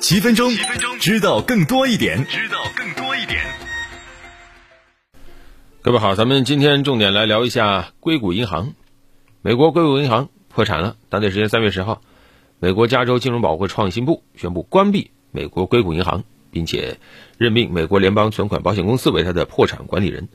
[0.00, 3.44] 七分钟，七分钟，知道更多一点，知道更多一点。
[5.82, 8.72] 各位好，咱们今天重点来聊一下硅谷银行。
[9.42, 12.00] 美国硅谷银行破产了，当地时间三月十号，
[12.58, 16.96] 美国加州金融保护创新部宣布关闭美国硅谷银行，并且
[17.36, 20.28] 任命美国联邦存款保险公司为它的破产管理人。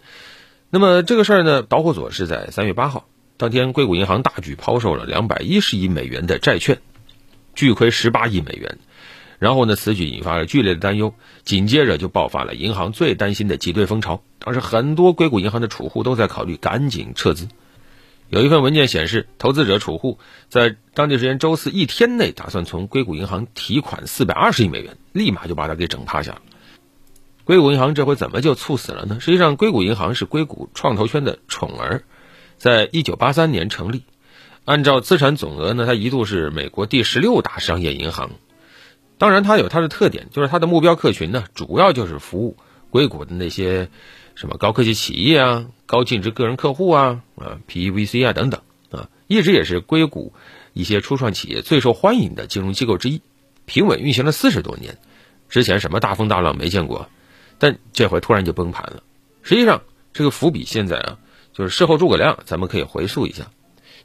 [0.70, 3.08] 那么这个事儿呢，导火索是在三月八号，
[3.38, 6.80] 当天硅谷银行大举抛售了两百一十亿美元的债券，
[7.56, 8.78] 巨亏十八亿美元。
[9.40, 14.24] 然后呢，此举引发了剧烈的担忧，紧接着就爆发了银行最担心的挤兑风潮。
[14.40, 17.48] 当时很多硅谷银行的储户都在考虑赶紧撤资。
[18.30, 20.18] 有一份文件显示，投资者储户
[20.50, 26.42] 在当地时间周四一天内打算从硅谷银行提款四百二十亿美元，立马就把它给整趴下了。
[27.44, 29.20] 硅谷银行这回怎么就猝死了呢？
[29.20, 32.04] 实际上，硅谷银行是硅谷创投圈的宠儿，
[32.58, 34.04] 在一九八三年成立，
[34.66, 38.32] 按照资产总额呢，它一度是美国第十六大商业银行。
[39.18, 42.58] 当然，它有它的特点，就是它的目标客群呢，主要就是服务
[42.90, 43.90] 硅谷的那些
[44.36, 50.34] 什么高科技企业啊、高净值个人客户啊、啊 PEVC 啊等等啊，一直也是硅谷
[50.74, 53.22] 一些初创企业最受欢迎的金融机构之一，
[53.66, 54.98] 平稳运行了四十多年，
[55.48, 57.08] 之前什么大风大浪没见过，
[57.58, 59.02] 但这回突然就崩盘了。
[59.44, 61.20] 实际上，这个伏笔现在啊，
[61.54, 63.52] 就是事后诸葛亮，咱们可以回溯一下，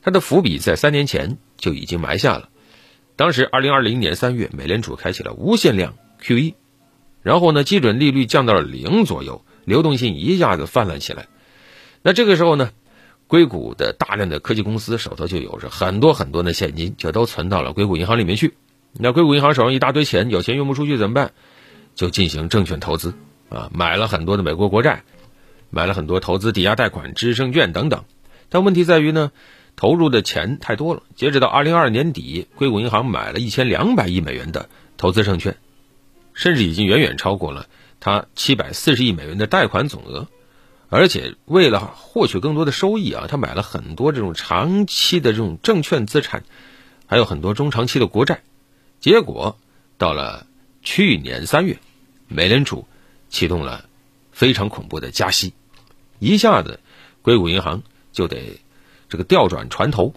[0.02, 2.49] 它的伏笔在三年前就已经埋下了。
[3.20, 6.54] 当时，二零二零年三月，美联储开启了无限量 QE，
[7.22, 11.26] 然后呢，基准利率降到了零左右，流动性一下子泛滥起来。
[12.00, 12.70] 那这个时候呢，
[13.26, 18.54] 硅谷的大量的科技公司手头就有着很多很多的现金，就都存到了硅谷银行里面去。
[18.94, 21.32] 那硅谷银行手上一大堆钱，有钱用不出去怎么办？
[21.94, 23.12] 就进行证券投资
[23.50, 25.04] 啊，买了很多的美国国债，
[25.68, 28.04] 买了很多投资抵押贷款、支撑券等等。
[28.48, 29.30] 但问题在于呢？
[29.80, 31.02] 投入的钱太多了。
[31.16, 35.56] 截止到二零二二年底，硅谷银行买了一千两百亿美元的投资证券，
[36.34, 37.66] 甚至已经远远超过了
[37.98, 40.28] 它七百四十亿美元的贷款总额。
[40.90, 46.44] 而且为了获取更多的收益啊，他买了很多这种长期的这种证券资产，
[47.06, 48.42] 还有很多中长期的国债。
[49.00, 49.58] 结果
[49.96, 50.46] 到了
[50.82, 51.78] 去年三月，
[52.28, 52.86] 美联储
[53.30, 53.86] 启动了
[54.30, 55.54] 非常恐怖的加息，
[56.19, 56.80] 一下子
[57.22, 57.82] 硅谷银行
[58.12, 58.60] 就得。
[59.10, 60.15] 这个调转船头，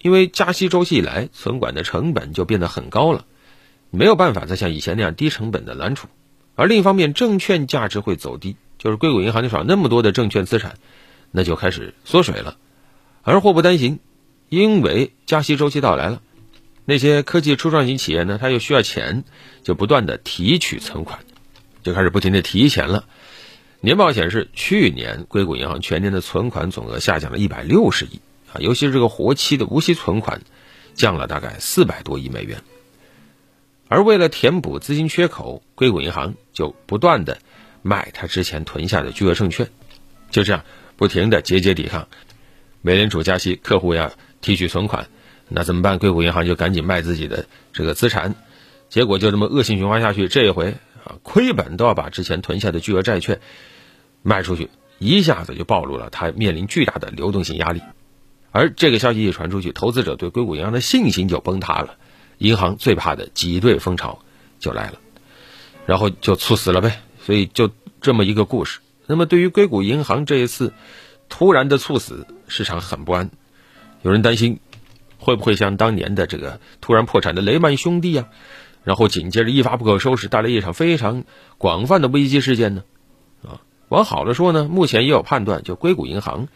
[0.00, 3.26] 因为加息周期以来，存管的成本就变得很高了，
[3.90, 6.08] 没有办法再像以前那样低成本的揽储。
[6.54, 10.76] 而另一方面，证券价值会走低，就是硅谷银行手上那么多的证券资产，
[11.32, 12.56] 那就开始缩水了。
[13.22, 13.98] 而祸不单行，
[14.48, 16.22] 因为加息周期到来了，
[16.84, 19.24] 那些科技初创型企业呢，它又需要钱，
[19.64, 21.18] 就不断的提取存款，
[21.82, 23.06] 就开始不停的提钱了。
[23.80, 28.20] 年报显示，去年硅谷银行全年的存款总额下降了一百六十亿。
[28.52, 30.42] 啊尤其是这个活期的无息存款，
[30.94, 32.62] 降了大概四百多亿美元。
[33.88, 37.38] 而为了填补资金缺口，硅谷银行就不断的
[37.82, 39.68] 卖他之前囤下的巨额证券，
[40.30, 40.64] 就这样
[40.96, 42.08] 不停的节节抵抗。
[42.82, 45.08] 美联储加息，客户要提取存款，
[45.48, 45.98] 那怎么办？
[45.98, 48.34] 硅谷银行就赶紧卖自己的这个资产，
[48.88, 50.26] 结果就这么恶性循环下去。
[50.26, 50.74] 这一回
[51.04, 53.40] 啊，亏本都要把之前囤下的巨额债券
[54.22, 54.68] 卖出去，
[54.98, 57.82] 一下子就暴露了他面临巨大的流动性压力。
[58.56, 61.96] 而这个消息一传出去，投资者对硅谷银行的信心就崩塌了，
[62.38, 64.20] 银行最怕的挤兑风潮
[64.58, 64.94] 就来了，
[65.84, 67.02] 然后就猝死了呗。
[67.20, 68.80] 所以就这么一个故事。
[69.06, 70.72] 那么对于硅谷银行这一次
[71.28, 73.30] 突然的猝死，市场很不安，
[74.02, 74.58] 有人担心
[75.18, 78.28] 会不会像当年的这个突然破产的雷曼兄弟啊，
[78.84, 81.24] 然后紧接着一发不可收拾，带来一场非常
[81.58, 82.84] 广泛的危机事件呢？
[83.44, 86.48] 啊，往好了说呢，目前也有判断，就硅谷银行。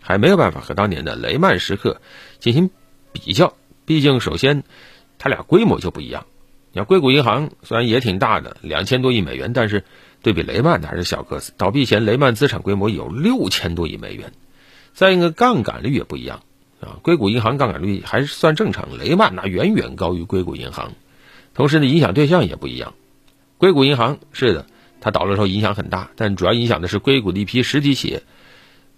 [0.00, 2.00] 还没有办法和当年的雷曼时刻
[2.38, 2.70] 进行
[3.12, 3.54] 比较，
[3.84, 4.64] 毕竟首先，
[5.18, 6.26] 它俩规模就不一样。
[6.72, 9.84] 你看硅谷银行虽然也挺大的，两千多亿美元，但是
[10.22, 11.52] 对比雷曼的还是小个子。
[11.56, 14.32] 倒闭前雷曼资产规模有六千多亿美元。
[14.92, 16.42] 再一个杠杆率也不一样
[16.80, 20.92] 啊，硅谷银行杠杆率还是算正常，雷曼那远远高于硅谷银行。
[21.54, 22.94] 同时呢，影响对象也不一样。
[23.56, 24.66] 硅谷银行是的，
[25.00, 28.22] 它倒了之后影响很大，但主要影响的是硅谷的一批实体企业。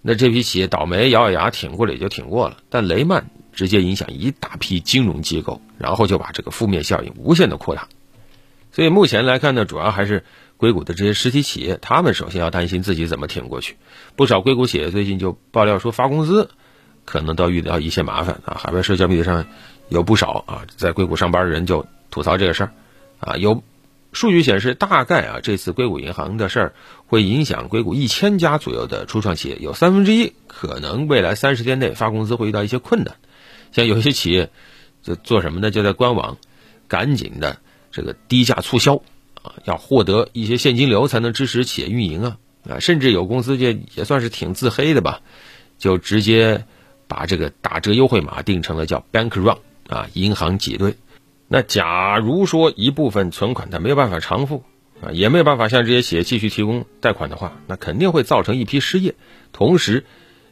[0.01, 2.57] 那这批企业倒霉，咬咬牙挺过了，也就挺过了。
[2.69, 7.87] 但雷曼直接影响一大批金融机构，然后就把这个负面效应无限的扩大。
[8.71, 10.23] 所以目前来看呢，主要还是
[10.57, 13.75] 硅谷的这些实体企业，他们首先要担心自己怎么挺过去。
[14.15, 16.49] 不少硅谷企业最近就爆料说，发工资
[17.05, 18.59] 可能都遇到一些麻烦啊。
[18.59, 19.45] 海外社交媒体上
[19.89, 22.71] 有不少啊，在硅谷上班的人就吐槽这个事儿
[23.19, 23.63] 啊，有。
[24.11, 26.73] 数据显示，大概啊，这次硅谷银行的事儿
[27.05, 33.15] 会影响硅谷一千家左右的初创企业，有三分之一可能未来三十天内发工资会遇到一些困难。
[33.71, 34.49] 像有些企业
[35.01, 35.71] 就做什么呢？
[35.71, 36.37] 就在官网
[36.89, 37.57] 赶紧的
[37.91, 39.01] 这个低价促销
[39.41, 42.37] 啊，要获得一些现金流才能支持企业运营啊
[42.69, 45.21] 啊，甚至有公司就也算是挺自黑的吧，
[45.77, 46.65] 就直接
[47.07, 49.57] 把这个打折优惠码定成了叫 Bank Run
[49.87, 50.97] 啊，银行挤兑。
[51.53, 54.63] 那假如说一部分存款它没有办法偿付
[55.01, 59.15] 啊，也没有办法向这些企业继续提供贷款的话，那肯定会造成一批失业，
[59.51, 60.05] 同时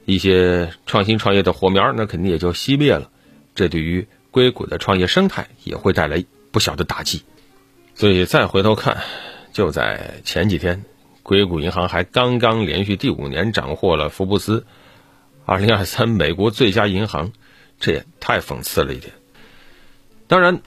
[0.04, 3.10] 一些创新创业的火苗那肯定也就熄灭了，
[3.56, 7.22] 这对于硅谷的创业生态也会带来不小的打击。
[7.96, 8.98] 所以再回头看，
[9.54, 10.84] 就在前几天，
[11.24, 14.66] 硅谷银行还刚刚连续第五年斩获了福布斯
[15.46, 17.32] 2023美国最佳银行，
[17.80, 19.14] 这也太讽刺了一点。
[20.28, 20.62] 当然。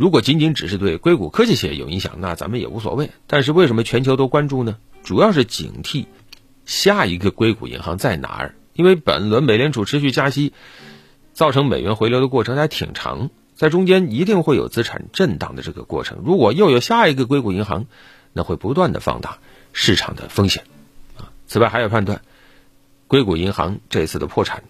[0.00, 3.10] 如果仅仅只是对硅谷科技企业有影响，那咱们也无所谓。
[3.26, 4.78] 但是为什么全球都关注呢？
[5.02, 6.06] 主要是警惕
[6.64, 8.54] 下一个硅谷银行在哪儿。
[8.72, 10.54] 因为本轮美联储持续加息，
[11.34, 16.22] 造成美元回流的过程还挺长，在中间一定会有资产震荡的这个过程。
[16.24, 17.84] 如果又有下一个硅谷银行，
[18.32, 19.36] 那会不断的放大
[19.74, 20.64] 市场的风险。
[21.18, 22.22] 啊，此外还有判断，
[23.06, 24.64] 硅谷银行这次的破产，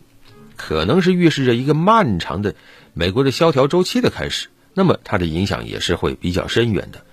[0.56, 2.56] 可能是预示着一个漫长的
[2.94, 4.48] 美国的萧条周期的开始。
[4.74, 7.04] 那么它的影响也是会比较深远的，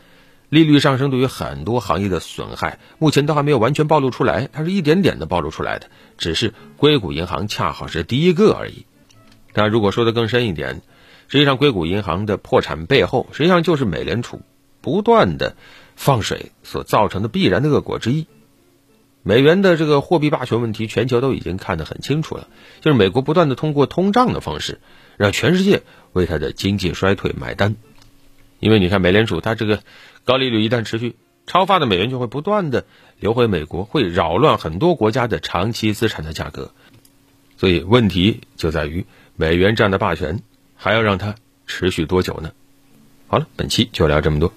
[0.50, 8.86] 利率上升对于很多行业的损害，目前都还没有完全暴露出来，它是一点点的暴露出来的，只是硅谷银行恰好是第一个而已。
[9.54, 10.82] 但如果说的更深一点，
[11.28, 14.42] 实际上硅谷银行的破产背后，实际上就是美联储
[14.82, 15.56] 不断的
[15.96, 18.28] 放水所造成的必然的恶果之一。
[19.24, 22.48] 美元的这个货币霸权问题，全球都已经看得很清楚了，
[22.80, 24.80] 就是美国不断的通过通胀的方式，
[25.18, 25.84] 让全世界
[26.14, 27.76] 为它的经济衰退买单。
[28.60, 29.84] 因为你看，美联储它这个
[30.24, 31.16] 高利率一旦持续，
[31.46, 32.86] 超发的美元就会不断的
[33.20, 36.72] 流回美国，会扰乱很多国家的长期资产的价格。
[37.58, 39.06] 所以问题就在于
[39.36, 40.42] 美元这样的霸权
[40.76, 41.36] 还要让它
[41.66, 42.52] 持续多久呢？
[43.28, 44.54] 好了，本期就聊这么多。